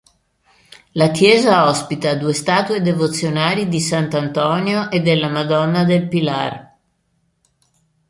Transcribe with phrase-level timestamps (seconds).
[0.93, 6.75] La chiesa ospita due statue devozionali di sant'Antonio e della Madonna del Pilar.